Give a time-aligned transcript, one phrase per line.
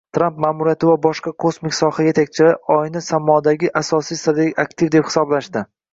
[0.17, 5.65] Tramp maʼmuriyati va boshqa kosmik soha yetakchilari Oyni samodagi asosiy strategik aktiv deb hisoblashadi.